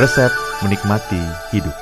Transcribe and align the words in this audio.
Resep 0.00 0.32
menikmati 0.64 1.20
hidup. 1.52 1.76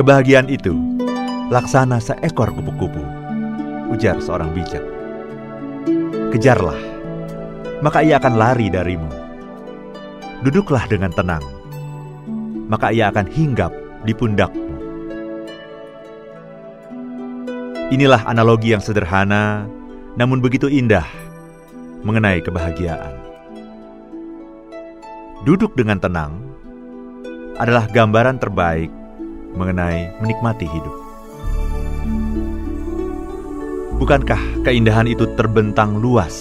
Kebahagiaan 0.00 0.48
itu 0.48 0.72
laksana 1.52 2.00
seekor 2.00 2.56
kupu-kupu, 2.56 3.04
ujar 3.92 4.16
seorang 4.16 4.48
bijak. 4.56 4.80
Kejarlah, 6.32 6.80
maka 7.84 8.00
ia 8.00 8.16
akan 8.16 8.40
lari 8.40 8.72
darimu. 8.72 9.19
Duduklah 10.40 10.88
dengan 10.88 11.12
tenang, 11.12 11.44
maka 12.72 12.88
ia 12.88 13.12
akan 13.12 13.28
hinggap 13.28 13.68
di 14.08 14.16
pundakmu. 14.16 14.72
Inilah 17.92 18.24
analogi 18.24 18.72
yang 18.72 18.80
sederhana, 18.80 19.68
namun 20.16 20.40
begitu 20.40 20.64
indah 20.64 21.04
mengenai 22.00 22.40
kebahagiaan. 22.40 23.12
Duduk 25.44 25.76
dengan 25.76 26.00
tenang 26.00 26.40
adalah 27.60 27.84
gambaran 27.92 28.40
terbaik 28.40 28.88
mengenai 29.52 30.08
menikmati 30.24 30.64
hidup. 30.64 30.96
Bukankah 34.00 34.64
keindahan 34.64 35.04
itu 35.04 35.28
terbentang 35.36 36.00
luas 36.00 36.32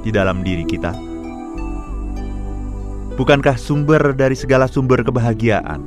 di 0.00 0.08
dalam 0.08 0.40
diri 0.40 0.64
kita? 0.64 1.05
Bukankah 3.16 3.56
sumber 3.56 4.12
dari 4.12 4.36
segala 4.36 4.68
sumber 4.68 5.00
kebahagiaan 5.00 5.80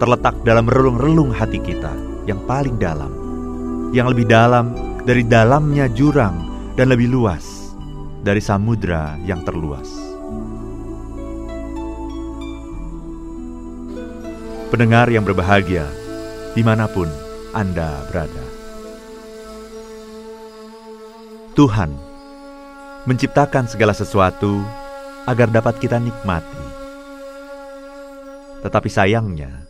terletak 0.00 0.40
dalam 0.40 0.64
relung-relung 0.64 1.28
hati 1.28 1.60
kita 1.60 1.92
yang 2.24 2.40
paling 2.48 2.80
dalam, 2.80 3.12
yang 3.92 4.08
lebih 4.08 4.24
dalam 4.24 4.72
dari 5.04 5.20
dalamnya 5.20 5.84
jurang 5.92 6.32
dan 6.72 6.88
lebih 6.88 7.12
luas 7.12 7.76
dari 8.24 8.40
samudra 8.40 9.20
yang 9.28 9.44
terluas? 9.44 9.84
Pendengar 14.72 15.12
yang 15.12 15.28
berbahagia, 15.28 15.84
di 16.56 16.64
mana 16.64 16.88
pun 16.88 17.12
Anda 17.52 18.00
berada. 18.08 18.46
Tuhan 21.52 21.92
menciptakan 23.04 23.68
segala 23.68 23.92
sesuatu 23.92 24.85
agar 25.26 25.50
dapat 25.50 25.82
kita 25.82 25.98
nikmati. 25.98 26.64
Tetapi 28.62 28.88
sayangnya, 28.88 29.66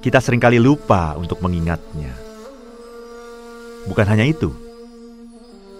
kita 0.00 0.20
sering 0.20 0.40
kali 0.40 0.56
lupa 0.56 1.16
untuk 1.16 1.40
mengingatnya. 1.44 2.12
Bukan 3.84 4.06
hanya 4.08 4.24
itu, 4.24 4.48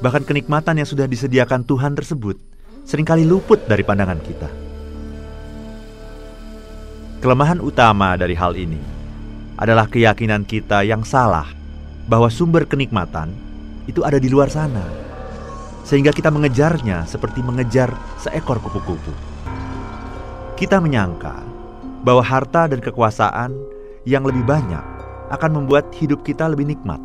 bahkan 0.04 0.24
kenikmatan 0.24 0.76
yang 0.80 0.88
sudah 0.88 1.08
disediakan 1.08 1.64
Tuhan 1.64 1.96
tersebut 1.96 2.36
sering 2.84 3.08
kali 3.08 3.24
luput 3.24 3.64
dari 3.64 3.80
pandangan 3.80 4.20
kita. 4.20 4.50
Kelemahan 7.24 7.64
utama 7.64 8.12
dari 8.20 8.36
hal 8.36 8.52
ini 8.52 8.80
adalah 9.56 9.88
keyakinan 9.88 10.44
kita 10.44 10.84
yang 10.84 11.00
salah 11.00 11.48
bahwa 12.04 12.28
sumber 12.28 12.68
kenikmatan 12.68 13.32
itu 13.88 14.04
ada 14.04 14.20
di 14.20 14.28
luar 14.28 14.52
sana 14.52 15.03
sehingga 15.84 16.10
kita 16.10 16.32
mengejarnya 16.32 17.04
seperti 17.04 17.44
mengejar 17.44 17.92
seekor 18.16 18.58
kupu-kupu. 18.58 19.12
Kita 20.56 20.80
menyangka 20.80 21.44
bahwa 22.02 22.24
harta 22.24 22.66
dan 22.72 22.80
kekuasaan 22.80 23.52
yang 24.08 24.24
lebih 24.24 24.42
banyak 24.48 24.82
akan 25.28 25.60
membuat 25.60 25.92
hidup 25.96 26.24
kita 26.24 26.48
lebih 26.48 26.68
nikmat. 26.68 27.00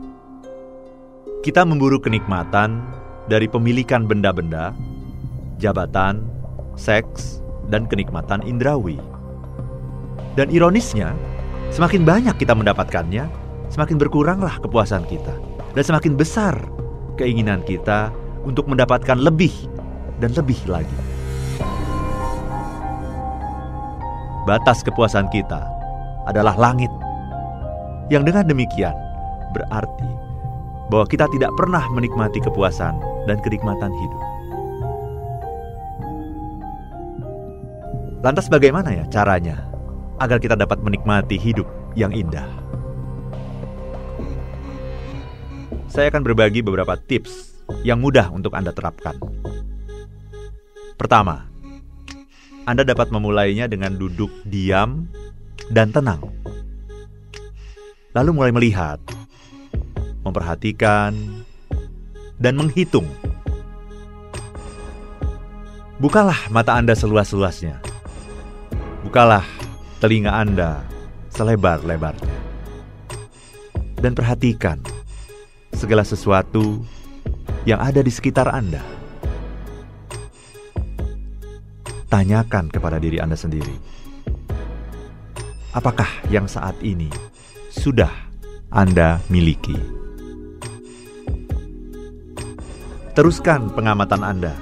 Kita 1.44 1.64
memburu 1.64 2.00
kenikmatan 2.00 2.84
dari 3.32 3.48
pemilikan 3.48 4.08
benda-benda, 4.08 4.76
jabatan, 5.60 6.24
seks, 6.76 7.40
dan 7.72 7.88
kenikmatan 7.88 8.44
indrawi. 8.44 9.00
Dan 10.36 10.52
ironisnya, 10.52 11.16
semakin 11.72 12.04
banyak 12.04 12.36
kita 12.36 12.52
mendapatkannya, 12.56 13.28
semakin 13.72 13.96
berkuranglah 13.96 14.60
kepuasan 14.60 15.08
kita, 15.08 15.36
dan 15.76 15.84
semakin 15.84 16.14
besar 16.20 16.56
keinginan 17.16 17.64
kita 17.64 18.12
untuk 18.44 18.68
mendapatkan 18.68 19.18
lebih 19.20 19.52
dan 20.20 20.32
lebih 20.36 20.60
lagi. 20.68 21.00
Batas 24.48 24.82
kepuasan 24.82 25.30
kita 25.30 25.62
adalah 26.26 26.58
langit. 26.58 26.90
Yang 28.10 28.34
dengan 28.34 28.46
demikian 28.50 28.96
berarti 29.54 30.10
bahwa 30.90 31.06
kita 31.06 31.30
tidak 31.30 31.54
pernah 31.54 31.86
menikmati 31.94 32.42
kepuasan 32.42 32.98
dan 33.30 33.38
kenikmatan 33.46 33.94
hidup. 33.94 34.24
Lantas 38.26 38.50
bagaimana 38.50 38.92
ya 38.92 39.06
caranya 39.08 39.64
agar 40.20 40.42
kita 40.42 40.58
dapat 40.58 40.82
menikmati 40.82 41.38
hidup 41.38 41.70
yang 41.94 42.12
indah? 42.12 42.50
Saya 45.90 46.10
akan 46.10 46.26
berbagi 46.26 46.66
beberapa 46.66 46.98
tips 46.98 47.49
yang 47.82 48.02
mudah 48.04 48.30
untuk 48.34 48.54
Anda 48.54 48.76
terapkan. 48.76 49.16
Pertama, 51.00 51.48
Anda 52.68 52.84
dapat 52.84 53.10
memulainya 53.10 53.72
dengan 53.72 53.96
duduk 53.96 54.30
diam 54.44 55.08
dan 55.72 55.96
tenang. 55.96 56.20
Lalu 58.12 58.30
mulai 58.36 58.52
melihat, 58.52 59.00
memperhatikan, 60.26 61.16
dan 62.40 62.56
menghitung. 62.56 63.06
Bukalah 66.00 66.48
mata 66.48 66.80
Anda 66.80 66.96
seluas-luasnya. 66.96 67.80
Bukalah 69.04 69.44
telinga 70.00 70.32
Anda 70.32 70.84
selebar-lebarnya. 71.32 72.38
Dan 74.00 74.16
perhatikan 74.16 74.80
segala 75.76 76.08
sesuatu 76.08 76.80
yang 77.68 77.80
ada 77.80 78.00
di 78.00 78.12
sekitar 78.12 78.48
Anda. 78.48 78.80
Tanyakan 82.10 82.74
kepada 82.74 82.98
diri 82.98 83.22
Anda 83.22 83.38
sendiri, 83.38 83.76
apakah 85.78 86.10
yang 86.34 86.50
saat 86.50 86.80
ini 86.82 87.10
sudah 87.70 88.10
Anda 88.74 89.22
miliki? 89.30 89.78
Teruskan 93.14 93.76
pengamatan 93.76 94.26
Anda. 94.26 94.54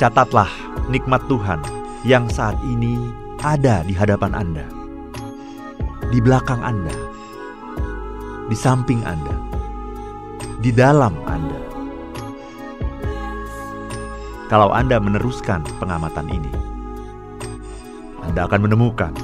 Catatlah 0.00 0.48
nikmat 0.88 1.20
Tuhan 1.28 1.60
yang 2.08 2.26
saat 2.32 2.56
ini 2.64 2.96
ada 3.44 3.84
di 3.84 3.92
hadapan 3.92 4.32
Anda, 4.32 4.64
di 6.08 6.18
belakang 6.18 6.64
Anda, 6.64 6.92
di 8.48 8.56
samping 8.56 9.04
Anda, 9.04 9.49
di 10.60 10.68
dalam 10.68 11.16
Anda. 11.24 11.60
Kalau 14.52 14.68
Anda 14.76 15.00
meneruskan 15.00 15.64
pengamatan 15.80 16.28
ini, 16.28 16.52
Anda 18.28 18.44
akan 18.44 18.68
menemukan 18.68 19.16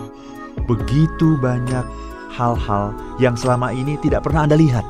begitu 0.65 1.37
banyak 1.39 1.85
hal-hal 2.33 2.97
yang 3.21 3.37
selama 3.37 3.71
ini 3.71 4.01
tidak 4.01 4.25
pernah 4.25 4.49
Anda 4.49 4.57
lihat 4.57 4.87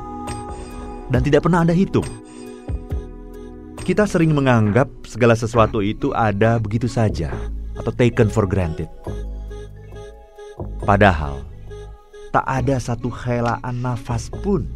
dan 1.10 1.20
tidak 1.26 1.42
pernah 1.42 1.66
Anda 1.66 1.74
hitung. 1.74 2.06
Kita 3.82 4.06
sering 4.06 4.34
menganggap 4.34 4.90
segala 5.06 5.34
sesuatu 5.38 5.78
itu 5.82 6.10
ada 6.14 6.58
begitu 6.58 6.90
saja 6.90 7.30
atau 7.78 7.90
taken 7.94 8.30
for 8.30 8.46
granted. 8.46 8.90
Padahal, 10.82 11.42
tak 12.34 12.46
ada 12.46 12.78
satu 12.78 13.10
helaan 13.10 13.82
nafas 13.82 14.26
pun 14.42 14.66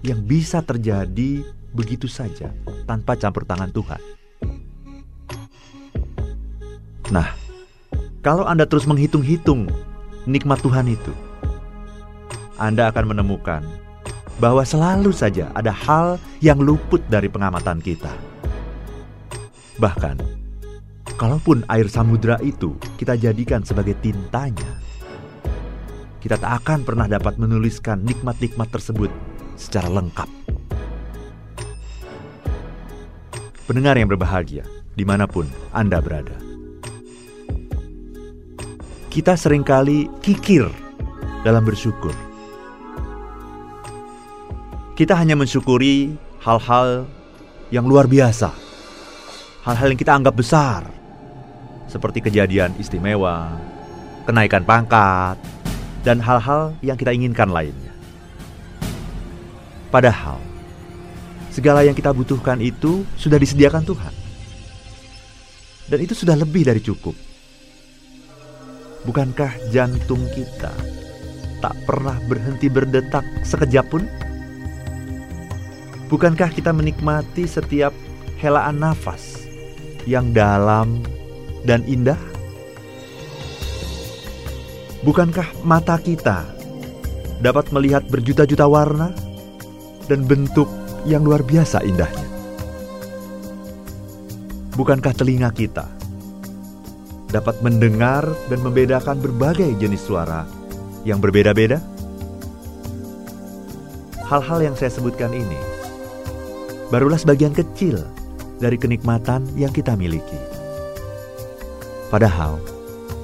yang 0.00 0.24
bisa 0.24 0.64
terjadi 0.64 1.44
begitu 1.70 2.08
saja 2.08 2.50
tanpa 2.88 3.14
campur 3.14 3.44
tangan 3.44 3.70
Tuhan. 3.70 4.02
Nah, 7.10 7.34
kalau 8.22 8.46
Anda 8.46 8.64
terus 8.64 8.86
menghitung-hitung 8.86 9.68
nikmat 10.24 10.62
Tuhan 10.62 10.86
itu, 10.88 11.12
Anda 12.56 12.88
akan 12.94 13.14
menemukan 13.16 13.62
bahwa 14.40 14.64
selalu 14.64 15.12
saja 15.12 15.52
ada 15.52 15.74
hal 15.74 16.16
yang 16.40 16.62
luput 16.62 17.02
dari 17.12 17.28
pengamatan 17.28 17.82
kita. 17.82 18.12
Bahkan, 19.76 20.16
kalaupun 21.18 21.66
air 21.68 21.88
samudra 21.90 22.40
itu 22.40 22.78
kita 22.96 23.18
jadikan 23.20 23.66
sebagai 23.66 23.98
tintanya, 24.00 24.80
kita 26.20 26.36
tak 26.36 26.64
akan 26.64 26.84
pernah 26.84 27.08
dapat 27.08 27.36
menuliskan 27.40 28.04
nikmat-nikmat 28.04 28.68
tersebut 28.68 29.10
secara 29.60 29.92
lengkap. 29.92 30.28
Pendengar 33.68 34.00
yang 34.00 34.08
berbahagia, 34.08 34.64
di 34.96 35.04
mana 35.04 35.28
pun 35.28 35.44
Anda 35.76 36.00
berada. 36.00 36.50
kita 39.10 39.34
sering 39.34 39.66
kali 39.66 40.06
kikir 40.22 40.70
dalam 41.42 41.66
bersyukur. 41.66 42.14
Kita 44.94 45.18
hanya 45.18 45.34
mensyukuri 45.34 46.14
hal-hal 46.38 47.10
yang 47.74 47.90
luar 47.90 48.06
biasa, 48.06 48.54
hal-hal 49.66 49.90
yang 49.90 49.98
kita 49.98 50.14
anggap 50.14 50.38
besar, 50.38 50.86
seperti 51.90 52.22
kejadian 52.22 52.70
istimewa, 52.78 53.50
kenaikan 54.30 54.62
pangkat, 54.62 55.34
dan 56.06 56.22
hal-hal 56.22 56.78
yang 56.78 56.94
kita 56.94 57.10
inginkan 57.10 57.50
lainnya. 57.50 57.89
Padahal, 59.90 60.38
segala 61.50 61.82
yang 61.82 61.98
kita 61.98 62.14
butuhkan 62.14 62.62
itu 62.62 63.02
sudah 63.18 63.42
disediakan 63.42 63.82
Tuhan, 63.82 64.14
dan 65.90 65.98
itu 65.98 66.14
sudah 66.14 66.38
lebih 66.38 66.62
dari 66.62 66.78
cukup. 66.78 67.18
Bukankah 69.02 69.74
jantung 69.74 70.22
kita 70.30 70.70
tak 71.58 71.74
pernah 71.90 72.14
berhenti 72.30 72.70
berdetak 72.70 73.26
sekejap 73.42 73.86
pun? 73.90 74.06
Bukankah 76.06 76.54
kita 76.54 76.70
menikmati 76.70 77.50
setiap 77.50 77.90
helaan 78.38 78.78
nafas 78.78 79.42
yang 80.06 80.30
dalam 80.30 81.02
dan 81.66 81.82
indah? 81.90 82.18
Bukankah 85.00 85.64
mata 85.64 85.96
kita 85.98 86.44
dapat 87.40 87.72
melihat 87.72 88.04
berjuta-juta 88.04 88.68
warna 88.68 89.29
dan 90.10 90.26
bentuk 90.26 90.66
yang 91.06 91.22
luar 91.22 91.46
biasa 91.46 91.86
indahnya? 91.86 92.26
Bukankah 94.74 95.14
telinga 95.14 95.54
kita 95.54 95.86
dapat 97.30 97.62
mendengar 97.62 98.26
dan 98.50 98.58
membedakan 98.66 99.22
berbagai 99.22 99.70
jenis 99.78 100.02
suara 100.02 100.42
yang 101.06 101.22
berbeda-beda? 101.22 101.78
Hal-hal 104.26 104.58
yang 104.66 104.74
saya 104.74 104.90
sebutkan 104.90 105.30
ini 105.30 105.58
barulah 106.90 107.18
sebagian 107.18 107.54
kecil 107.54 108.02
dari 108.58 108.74
kenikmatan 108.74 109.46
yang 109.54 109.70
kita 109.70 109.94
miliki. 109.94 110.38
Padahal 112.10 112.58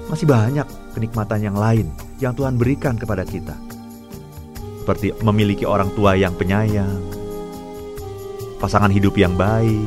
masih 0.07 0.31
banyak 0.31 0.67
kenikmatan 0.95 1.43
yang 1.43 1.59
lain 1.59 1.91
yang 2.23 2.33
Tuhan 2.33 2.55
berikan 2.55 2.95
kepada 2.95 3.27
kita. 3.27 3.66
Seperti 4.87 5.11
memiliki 5.19 5.67
orang 5.67 5.91
tua 5.99 6.15
yang 6.15 6.31
penyayang, 6.39 7.03
pasangan 8.63 8.87
hidup 8.87 9.19
yang 9.19 9.35
baik, 9.35 9.83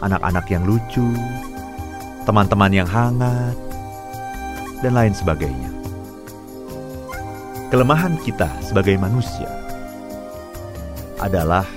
anak-anak 0.00 0.48
yang 0.48 0.64
lucu, 0.64 1.04
teman-teman 2.24 2.72
yang 2.72 2.88
hangat, 2.88 3.52
dan 4.80 4.96
lain 4.96 5.12
sebagainya. 5.12 5.68
Kelemahan 7.68 8.16
kita 8.24 8.48
sebagai 8.64 8.96
manusia 8.96 9.52
adalah 11.20 11.68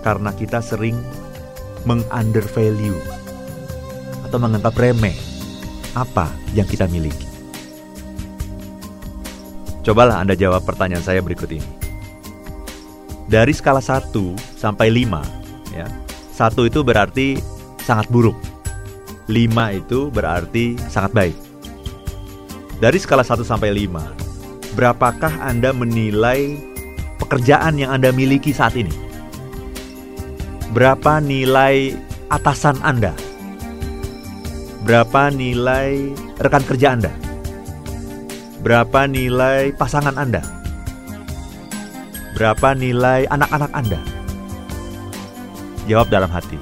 karena 0.00 0.32
kita 0.32 0.64
sering 0.64 0.96
meng-undervalue 1.84 2.96
atau 4.24 4.40
menganggap 4.40 4.72
remeh 4.72 5.20
apa 5.92 6.32
yang 6.56 6.64
kita 6.64 6.88
miliki. 6.88 7.25
Cobalah 9.86 10.18
Anda 10.18 10.34
jawab 10.34 10.66
pertanyaan 10.66 11.06
saya 11.06 11.22
berikut 11.22 11.46
ini. 11.46 11.70
Dari 13.30 13.54
skala 13.54 13.78
1 13.78 14.10
sampai 14.58 14.90
5, 14.90 15.22
ya. 15.70 15.86
1 16.34 16.66
itu 16.66 16.82
berarti 16.82 17.38
sangat 17.86 18.10
buruk 18.10 18.34
5 19.26 19.78
itu 19.78 20.10
berarti 20.10 20.78
sangat 20.86 21.10
baik. 21.14 21.36
Dari 22.78 22.98
skala 22.98 23.26
1 23.26 23.42
sampai 23.42 23.74
5, 23.74 24.74
berapakah 24.78 25.38
Anda 25.42 25.74
menilai 25.74 26.58
pekerjaan 27.18 27.78
yang 27.78 27.94
Anda 27.94 28.14
miliki 28.14 28.54
saat 28.54 28.78
ini? 28.78 28.94
Berapa 30.70 31.18
nilai 31.18 31.94
atasan 32.30 32.78
Anda? 32.86 33.14
Berapa 34.86 35.34
nilai 35.34 36.14
rekan 36.38 36.62
kerja 36.62 36.94
Anda? 36.94 37.25
Berapa 38.66 39.06
nilai 39.06 39.70
pasangan 39.78 40.18
Anda? 40.18 40.42
Berapa 42.34 42.74
nilai 42.74 43.30
anak-anak 43.30 43.70
Anda? 43.70 44.00
Jawab 45.86 46.10
dalam 46.10 46.26
hati 46.34 46.58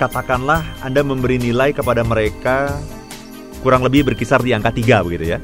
katakanlah 0.00 0.64
Anda 0.80 1.04
memberi 1.04 1.36
nilai 1.36 1.76
kepada 1.76 2.00
mereka 2.00 2.72
kurang 3.60 3.84
lebih 3.84 4.08
berkisar 4.08 4.40
di 4.40 4.56
angka 4.56 4.72
3 4.72 5.04
begitu 5.04 5.36
ya. 5.36 5.38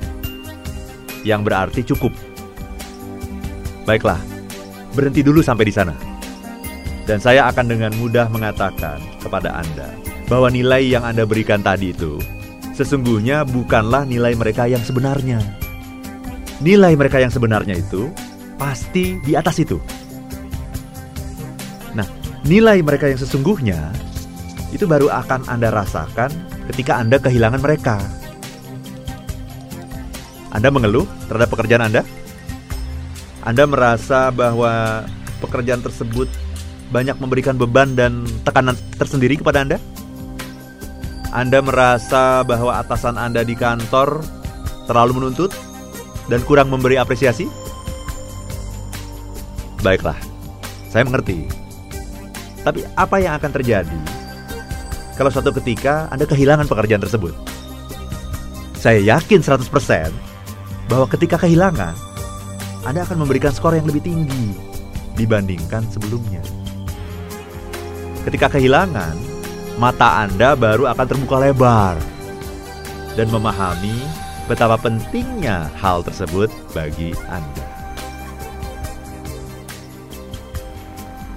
Yang 1.28 1.40
berarti 1.44 1.80
cukup. 1.84 2.16
Baiklah, 3.84 4.16
berhenti 4.96 5.20
dulu 5.20 5.44
sampai 5.44 5.68
di 5.68 5.74
sana. 5.76 5.92
Dan 7.04 7.20
saya 7.20 7.52
akan 7.52 7.66
dengan 7.68 7.92
mudah 8.00 8.32
mengatakan 8.32 8.98
kepada 9.20 9.60
Anda 9.60 9.92
bahwa 10.26 10.48
nilai 10.48 10.88
yang 10.88 11.04
Anda 11.04 11.28
berikan 11.28 11.60
tadi 11.60 11.92
itu 11.92 12.18
sesungguhnya 12.76 13.48
bukanlah 13.48 14.04
nilai 14.04 14.36
mereka 14.36 14.68
yang 14.68 14.84
sebenarnya. 14.84 15.40
Nilai 16.60 16.92
mereka 16.92 17.16
yang 17.16 17.32
sebenarnya 17.32 17.80
itu 17.80 18.12
pasti 18.60 19.16
di 19.24 19.32
atas 19.32 19.56
itu. 19.60 19.80
Nah, 21.96 22.04
nilai 22.44 22.84
mereka 22.84 23.08
yang 23.08 23.16
sesungguhnya 23.16 23.80
itu 24.76 24.84
baru 24.84 25.08
akan 25.08 25.48
Anda 25.48 25.72
rasakan 25.72 26.28
ketika 26.72 27.00
Anda 27.00 27.16
kehilangan 27.16 27.64
mereka. 27.64 27.96
Anda 30.52 30.68
mengeluh 30.68 31.08
terhadap 31.32 31.48
pekerjaan 31.52 31.88
Anda? 31.88 32.04
Anda 33.40 33.64
merasa 33.64 34.28
bahwa 34.28 35.04
pekerjaan 35.40 35.80
tersebut 35.80 36.28
banyak 36.92 37.16
memberikan 37.20 37.56
beban 37.56 37.96
dan 37.96 38.24
tekanan 38.44 38.76
tersendiri 39.00 39.40
kepada 39.40 39.64
Anda? 39.64 39.78
Anda 41.34 41.62
merasa 41.62 42.46
bahwa 42.46 42.78
atasan 42.78 43.18
Anda 43.18 43.42
di 43.42 43.58
kantor 43.58 44.22
terlalu 44.86 45.22
menuntut 45.22 45.50
dan 46.30 46.42
kurang 46.46 46.70
memberi 46.70 46.98
apresiasi? 46.98 47.46
Baiklah, 49.82 50.18
saya 50.90 51.06
mengerti. 51.06 51.46
Tapi 52.66 52.82
apa 52.98 53.16
yang 53.22 53.38
akan 53.38 53.50
terjadi 53.54 54.00
kalau 55.16 55.30
suatu 55.32 55.54
ketika 55.62 56.12
Anda 56.12 56.28
kehilangan 56.28 56.68
pekerjaan 56.68 57.02
tersebut. 57.02 57.32
Saya 58.76 59.00
yakin 59.02 59.40
100% 59.42 59.66
bahwa 60.86 61.06
ketika 61.10 61.40
kehilangan, 61.40 61.96
Anda 62.86 63.02
akan 63.02 63.24
memberikan 63.24 63.50
skor 63.50 63.74
yang 63.74 63.88
lebih 63.88 64.04
tinggi 64.04 64.54
dibandingkan 65.16 65.88
sebelumnya. 65.90 66.44
Ketika 68.28 68.52
kehilangan, 68.52 69.35
mata 69.76 70.24
Anda 70.24 70.56
baru 70.56 70.88
akan 70.90 71.06
terbuka 71.06 71.36
lebar 71.40 71.96
dan 73.14 73.28
memahami 73.28 73.96
betapa 74.48 74.80
pentingnya 74.80 75.68
hal 75.80 76.04
tersebut 76.04 76.52
bagi 76.72 77.12
Anda. 77.28 77.66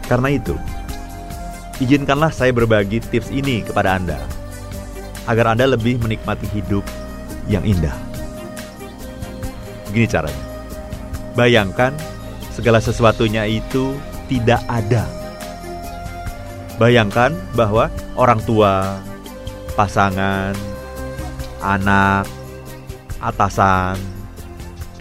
Karena 0.09 0.33
itu, 0.33 0.57
Izinkanlah 1.79 2.35
saya 2.35 2.51
berbagi 2.51 2.99
tips 2.99 3.31
ini 3.31 3.63
kepada 3.63 3.95
Anda, 3.95 4.19
agar 5.31 5.55
Anda 5.55 5.63
lebih 5.71 5.95
menikmati 6.03 6.43
hidup 6.51 6.83
yang 7.47 7.63
indah. 7.63 7.95
Begini 9.87 10.11
caranya. 10.11 10.43
Bayangkan 11.39 11.95
segala 12.51 12.83
sesuatunya 12.83 13.47
itu 13.47 13.95
tidak 14.27 14.59
ada. 14.67 15.07
Bayangkan 16.79 17.35
bahwa 17.59 17.91
orang 18.15 18.39
tua, 18.47 19.03
pasangan, 19.75 20.55
anak, 21.59 22.23
atasan, 23.19 23.99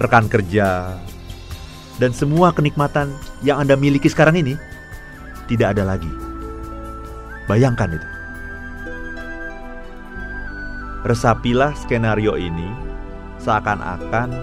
rekan 0.03 0.27
kerja, 0.27 0.99
dan 2.03 2.11
semua 2.11 2.51
kenikmatan 2.51 3.15
yang 3.47 3.63
Anda 3.63 3.79
miliki 3.79 4.11
sekarang 4.11 4.43
ini 4.43 4.59
tidak 5.47 5.79
ada 5.79 5.87
lagi. 5.95 6.11
Bayangkan 7.47 7.95
itu. 7.95 8.09
Resapilah 11.07 11.79
skenario 11.79 12.35
ini 12.35 12.67
seakan-akan 13.39 14.35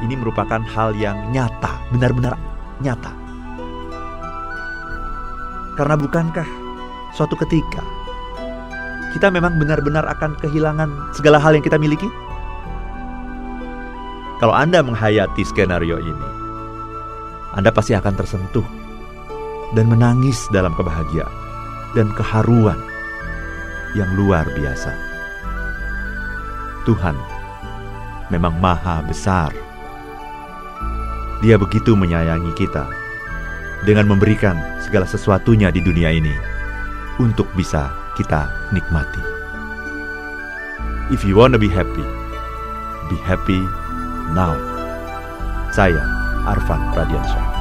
ini 0.00 0.16
merupakan 0.16 0.64
hal 0.72 0.96
yang 0.96 1.20
nyata, 1.36 1.84
benar-benar 1.92 2.32
nyata. 2.80 3.23
Karena 5.74 5.98
bukankah 5.98 6.46
suatu 7.14 7.34
ketika 7.34 7.82
kita 9.14 9.30
memang 9.30 9.58
benar-benar 9.58 10.06
akan 10.10 10.38
kehilangan 10.38 10.90
segala 11.14 11.38
hal 11.42 11.54
yang 11.54 11.62
kita 11.66 11.78
miliki? 11.78 12.06
Kalau 14.42 14.54
Anda 14.54 14.82
menghayati 14.82 15.42
skenario 15.46 15.98
ini, 15.98 16.28
Anda 17.54 17.70
pasti 17.70 17.94
akan 17.94 18.14
tersentuh 18.18 18.66
dan 19.74 19.90
menangis 19.90 20.46
dalam 20.50 20.74
kebahagiaan 20.74 21.30
dan 21.94 22.10
keharuan 22.14 22.78
yang 23.94 24.10
luar 24.18 24.46
biasa. 24.54 24.90
Tuhan 26.86 27.14
memang 28.30 28.58
maha 28.58 29.02
besar. 29.06 29.54
Dia 31.42 31.58
begitu 31.58 31.94
menyayangi 31.94 32.50
kita 32.58 33.03
dengan 33.84 34.08
memberikan 34.08 34.56
segala 34.80 35.04
sesuatunya 35.04 35.68
di 35.68 35.84
dunia 35.84 36.10
ini 36.10 36.32
untuk 37.20 37.46
bisa 37.54 37.92
kita 38.18 38.48
nikmati. 38.74 39.20
If 41.12 41.22
you 41.22 41.36
want 41.36 41.52
to 41.52 41.60
be 41.60 41.68
happy, 41.68 42.04
be 43.12 43.16
happy 43.28 43.60
now. 44.32 44.56
Saya 45.70 46.00
Arfan 46.48 46.80
Radiansyah. 46.96 47.53